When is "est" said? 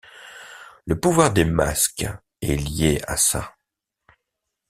2.41-2.55